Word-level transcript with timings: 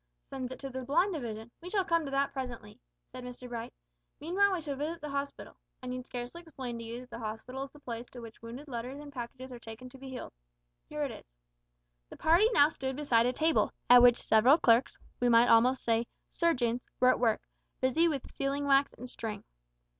"Sends 0.31 0.51
it 0.51 0.57
to 0.57 0.67
the 0.71 0.81
blind 0.83 1.13
division; 1.13 1.51
we 1.61 1.69
shall 1.69 1.85
come 1.85 2.05
to 2.05 2.09
that 2.09 2.33
presently," 2.33 2.79
said 3.11 3.23
Mr 3.23 3.47
Bright. 3.47 3.71
"Meanwhile 4.19 4.53
we 4.53 4.61
shall 4.61 4.75
visit 4.75 4.99
the 4.99 5.11
hospital 5.11 5.55
I 5.83 5.85
need 5.85 6.07
scarcely 6.07 6.41
explain 6.41 6.79
to 6.79 6.83
you 6.83 7.01
that 7.01 7.11
the 7.11 7.19
hospital 7.19 7.61
is 7.61 7.69
the 7.69 7.81
place 7.81 8.07
to 8.07 8.19
which 8.19 8.41
wounded 8.41 8.67
letters 8.67 8.99
and 8.99 9.13
packages 9.13 9.51
are 9.53 9.59
taken 9.59 9.89
to 9.89 9.99
be 9.99 10.09
healed. 10.09 10.33
Here 10.89 11.03
it 11.03 11.11
is." 11.11 11.35
The 12.09 12.17
party 12.17 12.49
now 12.51 12.69
stood 12.69 12.95
beside 12.95 13.27
a 13.27 13.31
table, 13.33 13.71
at 13.91 14.01
which 14.01 14.17
several 14.17 14.57
clerks 14.57 14.97
we 15.19 15.29
might 15.29 15.49
almost 15.49 15.83
say 15.83 16.07
surgeons 16.31 16.83
were 16.99 17.09
at 17.09 17.19
work, 17.19 17.43
busy 17.79 18.07
with 18.07 18.35
sealing 18.35 18.65
wax 18.65 18.93
and 18.93 19.07
string. 19.07 19.43